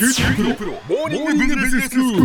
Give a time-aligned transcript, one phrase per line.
[0.00, 2.22] 九州大学モーニングビジネススクール。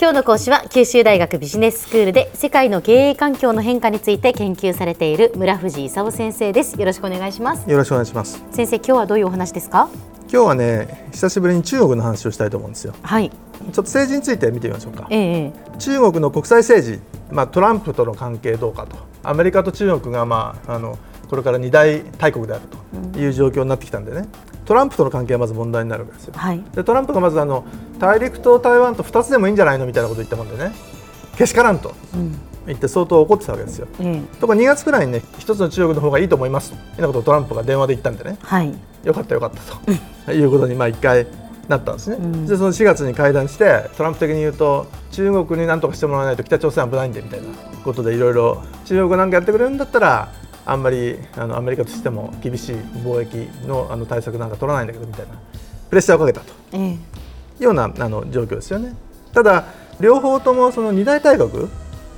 [0.00, 8.42] 今日の講師は九州大学ビジネススクールで世界の経営環境の変化について研究されている村藤勲先生ですよろしくお願いしますよろしくお願いします。
[8.52, 9.90] 先生今日はどういうお話ですか？
[10.32, 12.94] 今日はね、久しぶりに中国の話をしたいと思うんですよ。
[13.02, 15.06] はいちょっと政治について見てみましょうか。
[15.10, 17.00] ええ中国の国際政治、
[17.30, 20.98] まあトランプとの関係どうかと、アメリカと中国がまああの
[21.28, 22.62] これから二大大国である
[23.12, 24.28] という状況になってきたんでね、
[24.66, 26.34] トランプとの関係はまず問題になるわけですよ。
[26.36, 26.62] はい。
[26.74, 27.64] でトランプがまずあの
[27.98, 30.72] 大陸と台湾と2つでもいいんじゃないのみたいなことを言ったもんでね、
[31.38, 32.34] けしからんとうん。
[32.66, 33.86] 言って相当怒ってたわけですよ。
[34.00, 34.20] ええ。
[34.40, 38.74] ところが2月くらいにね、一つの中国の方がいいと思いますというようなことをトランプが電話で言ったんでね、はい。
[39.04, 39.60] よかったよかった
[40.26, 41.28] と いうことにまあ一回
[41.68, 42.46] なったんですね、ん。
[42.46, 47.46] でその4月に会談してトランプ的に言うと中国に何とかしてもらわないと北朝鮮は危ないんでみたいな
[47.84, 50.28] ことでいろいろ中国が何かやってくれるんだったら
[50.66, 55.34] あんまりあのアメリカとしても厳しい貿易のあの対策なんか取らないんだけどみたいな
[55.88, 56.52] プレッシャーをかけたと。
[56.72, 56.90] ええ。
[56.90, 58.94] いうようなあの状況ですよね。
[59.32, 59.64] ただ
[60.00, 61.68] 両方ともその二大大国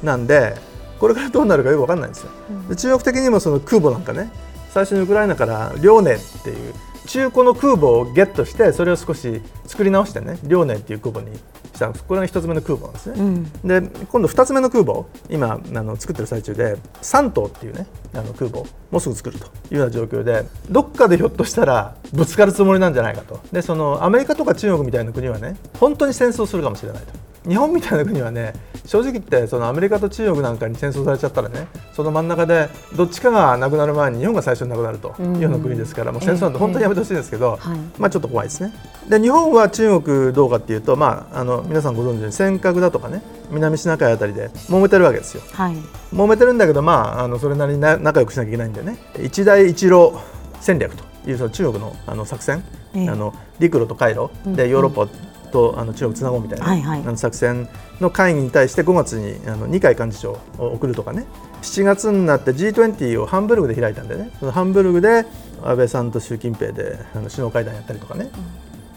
[0.03, 0.57] なんで
[0.99, 2.31] これからどうなるかよく分かんないんですよ、
[2.69, 4.31] で中国的にもその空母なんかね
[4.71, 6.75] 最初にウクライナから遼寧っていう
[7.07, 11.37] 中古の空母をゲットしてそれを少し作り直してね遼寧っていう空母に
[11.79, 13.45] したこれが一つ目の空母なんですね、うん。
[13.45, 23.41] で今度2つ目の空母今あの作ってる最中で3頭っていうねあの空母をもうすぐ作るというような状況でどっかでひょっとしたらぶつかるつもりなんじゃないかと。
[23.53, 27.13] でそのアメリカとか中国みたいな国はね本当に戦争するかもしれないと
[27.49, 28.53] 日本みたいな国はね
[28.85, 37.79] 正直言ってそのアメリカと中国なんかに戦争されちゃったらねその真ん中でどっちかがなくなる前に日本が最初になくなるというような国ですから、もう戦争なんて本当にやめてほしいんですけど、はい。
[37.99, 38.73] まあ、ちょっと怖いですね。
[39.09, 45.43] で日本は中国どうかっていうと、まあ、あの皆さんご存知のように尖閣だとかね南シナ海あたりで揉めてるわけですよ。
[45.53, 45.77] はい。
[46.13, 48.99] 揉めてるんだけど、まあ、あのそれなりにな仲良くしなきゃいけないんでね。
[49.23, 50.13] 一帯一路
[50.61, 52.63] 戦略というその中国のあの作戦、
[52.95, 53.09] ええ。
[53.09, 54.57] あの陸路と海路うん。
[54.57, 55.13] でヨーロッパ
[55.51, 57.01] とあの中国つなごうみたいな、はいはい。
[57.01, 57.69] あの作戦
[58.01, 61.27] の会議に対して5月にあの二階幹事長を送るとかね。
[61.63, 64.31] 7月になって G20 をハンブルグで開いたんでね。
[64.39, 65.25] そのハンブルグで
[65.63, 68.31] 安倍さんと習近平であの首脳会談やったりとかね、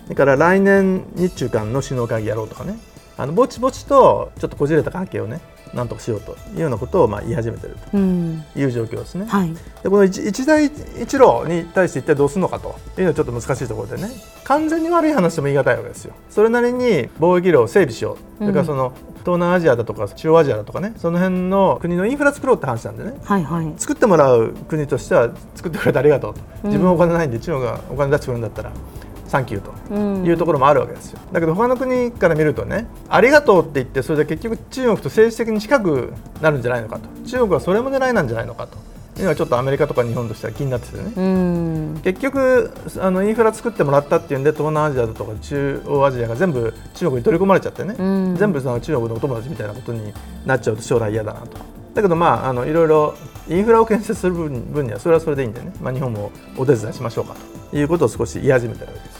[0.05, 2.77] それから来年日中間の首脳会議やろうとかね
[3.17, 5.41] あのぼちぼちとちょっとこじれた関係をね
[5.73, 8.43] なんとかしようというようなことをまあ言い始めているうん。
[8.53, 9.25] という状況ですね。
[9.25, 9.53] はい。
[9.83, 14.09] でこの一一帯一路に対して一体どうするのかというのはちょっと難しいところでね
[14.43, 16.13] 完全に悪い話でも言い難いわけですよ。
[16.29, 18.43] それなりに貿易路を整備しよう。
[18.43, 23.13] それからその、東南アジアだとか中央アジアだとかねその辺の国のインフラ作ろうって話なんでね。
[23.23, 23.73] はいはい。
[23.77, 26.41] 作ってもらう国としては作ってくれてありがとうと。
[26.63, 28.71] 自分はお金ないんで中国がお金出してくれるんだったら
[29.31, 30.25] サンキューとうん。
[30.25, 31.19] いうところもあるわけですよ。
[31.31, 37.07] だけど他の国から見るとねありがとうって言ってそれで結局中国と政治的に近くなるんじゃないのかと。
[37.25, 38.77] 中国はそれも狙いなんじゃないのかと。
[39.17, 41.11] いうのはちょっとアメリカとか日本としては気になっててね。
[41.15, 42.01] うん。
[42.03, 48.35] 結局あのインフラ作ってもらったっていうんで東南アジアだとか中央アジアが全部中国に取り込まれちゃってね、うん。
[48.37, 50.13] 全部その中国のお友達みたいなことに
[50.45, 51.57] なっちゃうと将来嫌だなと。
[51.93, 53.15] だけどまああのいろいろ
[53.49, 57.35] インフラを建設する分分にはそれはそれでいいんでね、まあ、日本もお手伝いしましょうか
[57.69, 59.07] ということを少し言い始めてるわけです。
[59.07, 59.10] よ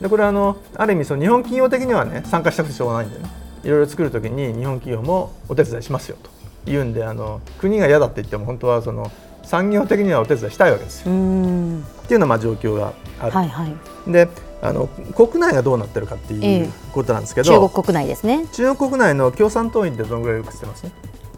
[0.00, 3.28] でこれはあのある意味その日本企業的にはね参加したくてしょうがないんでね。
[3.62, 6.30] いろいろ作るときに日本企業もお手伝いしますよと。
[6.64, 9.10] 言うんであの国が嫌だって言っても本当はその
[9.42, 11.12] 産業的にはお手伝いしたいわけですよ。
[11.12, 11.84] うん。
[12.04, 13.74] っていうのはまあ状況がある、はいはい。
[14.10, 14.28] で
[14.62, 16.58] あの国内がどうなってるかってええ。
[16.60, 18.46] いうことなんですけど、中国国内ですね。
[18.52, 20.86] 中国国内の共産党員ってどのぐらいよく知ってます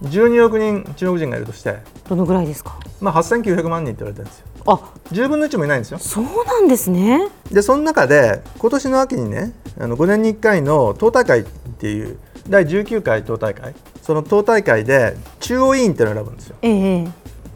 [0.03, 1.79] ？12億人中国人がいるとして、
[2.09, 2.79] どのぐらいですか？
[3.01, 5.99] まあ、8900万人って言われてるんですよあ10分の1もいないんですよ。
[5.99, 7.29] そうなんですね。
[7.51, 11.45] でその中で今年の秋にねあの5年に1回の党大会っ
[11.79, 12.19] ていう
[12.49, 16.57] 第19回党大会その党大会で中央委員っていうのを選ぶんですよ。
[16.63, 17.09] ええ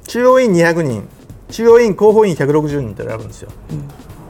[0.08, 1.08] 中央委員200人
[1.50, 3.50] 中央委員広報委員160人って選ぶんですよ、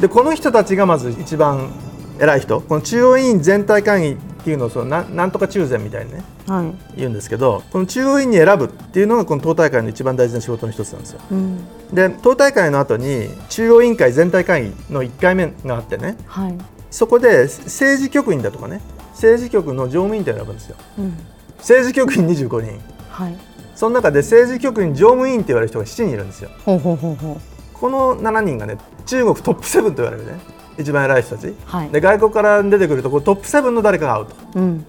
[0.01, 1.71] でこの人たちがまず一番
[2.19, 6.99] 偉い人この中央委員全体会議っていうのをそのななんとか中禅みたいにねはい。
[6.99, 11.21] 言うんですけどこの中央委員に選ぶっていうのがこの党大会の一番大事な仕事の一つなんですよ。
[11.31, 11.61] うん
[11.93, 16.17] で党大会の後に中央委員会全体会議の1回目があってね。
[16.27, 16.55] はい。
[16.91, 18.81] そこで政治局員だとかね。
[19.13, 20.77] 政治局の常務委員って選ぶんですよ。
[20.99, 21.17] うん。
[21.59, 22.81] 政治局員25人。
[23.09, 23.37] はい。
[23.75, 26.51] その中で政治局員常務委員って言われる人が7人いるんですよ。
[26.65, 27.37] ほうほうほうほう。
[27.73, 30.39] この7人がね中国トップ7と言われるね。
[30.79, 31.91] 一番偉い人たち、はい。
[31.91, 34.35] で外国から出てくるとこうトップ7の誰かが会うと。
[34.55, 34.85] うん。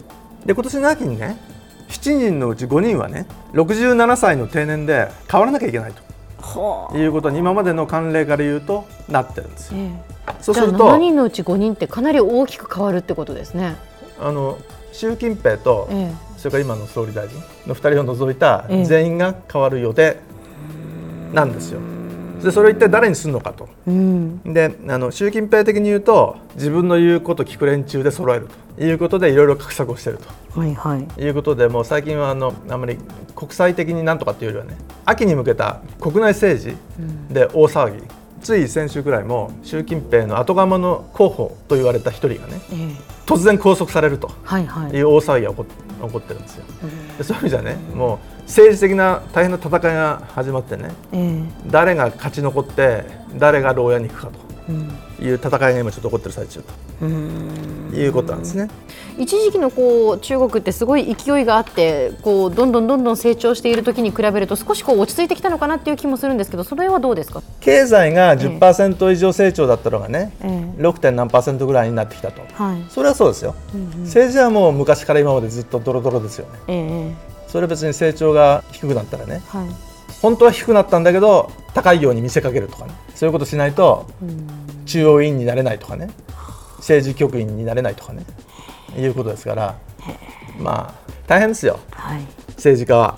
[0.46, 1.38] で今年の秋にね
[1.90, 6.07] 7人のうち5人はね67歳の定年で変わらなきゃいけないはと
[6.96, 9.80] いうことに今までの慣例から言うとなってるんですよ。
[9.80, 9.92] え
[10.42, 13.76] そうすると7人のうち5人ってかなり大きく変わるってことですね。
[14.20, 14.58] あの
[14.92, 18.86] 習近平と、えそれから今の総理大臣の2人を除いたええ。
[18.86, 20.18] 全員が変わる予定
[21.34, 21.80] なんですよ。
[22.44, 23.68] でそれを一体誰にするのかと。
[23.88, 24.42] うん。
[24.44, 28.68] であの習近平的に言うと自分の言うこと聞く連中で揃えると。
[28.80, 30.20] いうことでいろいろ画策をしている
[30.52, 31.04] はいはい。
[31.04, 32.98] ということでもう最近はあのあまり
[33.36, 34.78] 国際的になんとかっていうよりはね
[35.10, 36.76] 秋に向けた国内政治
[37.34, 38.04] で大騒ぎ、
[38.42, 43.18] つい先週くらいも習近平の後釜の候補と言われた一人がねええ。
[43.26, 45.66] 突然拘束されるとはいう大騒ぎが起こ
[46.18, 46.66] ってるんですよ。
[47.18, 51.44] でそういう意味じゃねもう政治的な大変な戦いが始まってねえ。
[51.68, 53.06] 誰が勝ち残って
[53.38, 54.47] 誰が牢屋に行くかと
[55.20, 56.64] いう戦いが今ちょっと起こってる最中
[57.02, 57.90] うん。
[57.92, 58.70] ということなんですね。
[59.18, 70.48] 一時期のこう中国ってすごい勢いがあってこうどんどんどんどん成長している時に比べると少しこう落ち着いてきたのかなっていう気もするんですけどそれはどうですか、経済が10%以上成長だったのがね、え
[70.78, 71.00] え 6.
[71.00, 72.84] 点何パーセントぐらいになってきたと、はい。
[72.90, 73.56] それはそうですよ、
[74.04, 76.60] 政治はもう昔から今までずっとドロドロですよね。
[76.68, 77.14] ええ。
[77.48, 79.42] それは別に成長が低くなったらね。
[79.48, 79.87] はい
[80.22, 82.94] 本当は低くなったんだけど高いように見せかけるとかね。
[83.16, 84.08] そういうことしないと
[84.86, 86.10] 中央委員になれないとかね。
[86.78, 88.26] 政治局員になれないとかね。
[88.98, 89.76] いうことですから
[90.58, 91.80] まあ大変ですよ。
[91.92, 92.22] はい。
[92.50, 93.18] 政治家は。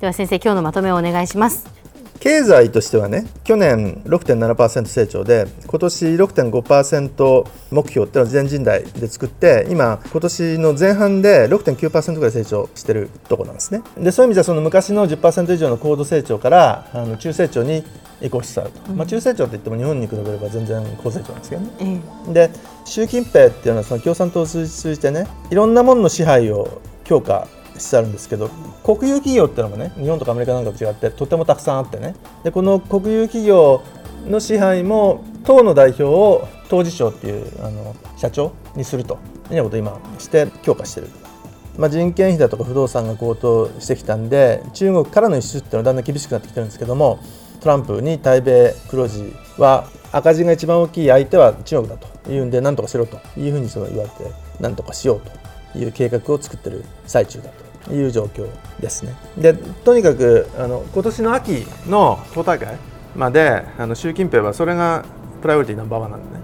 [0.00, 1.73] では先生今日のまとめをお願いします
[2.24, 13.82] 経済としてはね去年6.7%成長で今年6.5%目標っていうのを全人代で作って今今年の前半で6.9%ぐらい成長してるところなんですね。
[13.98, 17.84] でそういう意味ではその昔の10%以上の高度成長からあの中成長に
[18.22, 21.70] 移行しつつあると、まあ、中成長って言っても日本に比べれば全然高成長なんですけどね。
[21.80, 22.00] え
[22.30, 22.32] え。
[22.32, 22.50] で
[22.86, 28.48] 習近平っていうのはその共産党を通じてねいろんなものの支配を強化しつつあるんですけど
[28.84, 33.82] 国有企業っていうのもね日本とかアメリカなんかと違ってとてもたくさんあってねでこの国有企業
[34.26, 39.18] の支配も党の代表を当事長っていうあの社長にすると
[39.50, 41.08] いうようなことを今して強化してる。
[41.76, 47.18] まあ、人件費だとか不動産が高騰してきたんで中国からの輸出っていうのはだんだん厳しくなってきてるんですけども
[47.60, 54.30] トランプに対米黒字は赤字が一番大きい相手は中国だというんで何とかしろというふうにその言われて
[54.60, 55.20] 何とかしよう
[55.72, 58.48] という計画を作ってる最中だという状況
[58.80, 59.14] ですね。
[59.36, 62.76] でとにかくあの今年の秋の党大会
[63.16, 65.04] まであの習近平はそれが
[65.42, 66.42] プライオリティナンバーワンなんでね、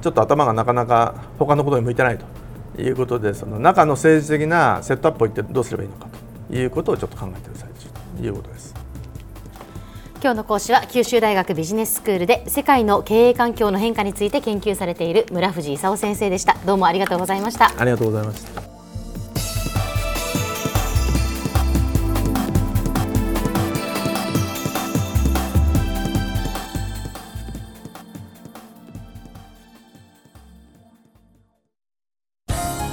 [0.00, 2.18] ちょっと頭がなかなか他のことに向いてない
[2.76, 6.08] ということでその中の政治的なセットアップをいってどうすればいいのか
[6.48, 7.88] ということをちょっと考えている最中
[8.18, 8.74] ということです。
[10.22, 18.75] 今日の講師は九州大学ビジネススクールで世界の経営環境の変化について研究されている村藤勲先生でしたどうもありがとうございましたありがとうございました。